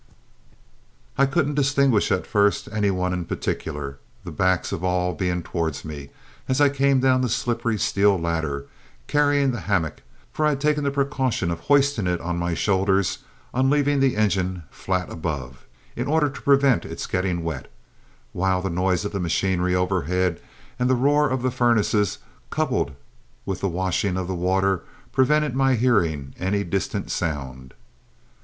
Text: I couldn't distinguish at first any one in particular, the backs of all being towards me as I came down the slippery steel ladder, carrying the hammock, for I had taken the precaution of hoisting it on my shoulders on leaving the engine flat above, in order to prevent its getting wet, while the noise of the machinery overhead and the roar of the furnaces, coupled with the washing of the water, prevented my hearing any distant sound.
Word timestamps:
I 1.15 1.27
couldn't 1.27 1.53
distinguish 1.53 2.11
at 2.11 2.25
first 2.25 2.67
any 2.71 2.89
one 2.89 3.13
in 3.13 3.23
particular, 3.23 3.99
the 4.23 4.31
backs 4.31 4.71
of 4.71 4.83
all 4.83 5.13
being 5.13 5.43
towards 5.43 5.85
me 5.85 6.09
as 6.49 6.59
I 6.59 6.69
came 6.69 6.99
down 6.99 7.21
the 7.21 7.29
slippery 7.29 7.77
steel 7.77 8.17
ladder, 8.19 8.65
carrying 9.05 9.51
the 9.51 9.59
hammock, 9.59 10.01
for 10.33 10.43
I 10.47 10.57
had 10.57 10.59
taken 10.59 10.83
the 10.83 10.89
precaution 10.89 11.51
of 11.51 11.59
hoisting 11.59 12.07
it 12.07 12.19
on 12.19 12.39
my 12.39 12.55
shoulders 12.55 13.19
on 13.53 13.69
leaving 13.69 13.99
the 13.99 14.15
engine 14.15 14.63
flat 14.71 15.11
above, 15.11 15.67
in 15.95 16.07
order 16.07 16.31
to 16.31 16.41
prevent 16.41 16.83
its 16.83 17.05
getting 17.05 17.43
wet, 17.43 17.71
while 18.33 18.63
the 18.63 18.71
noise 18.71 19.05
of 19.05 19.11
the 19.11 19.19
machinery 19.19 19.75
overhead 19.75 20.41
and 20.79 20.89
the 20.89 20.95
roar 20.95 21.29
of 21.29 21.43
the 21.43 21.51
furnaces, 21.51 22.17
coupled 22.49 22.95
with 23.45 23.61
the 23.61 23.69
washing 23.69 24.17
of 24.17 24.25
the 24.27 24.33
water, 24.33 24.81
prevented 25.11 25.55
my 25.55 25.75
hearing 25.75 26.33
any 26.39 26.63
distant 26.63 27.11
sound. 27.11 27.75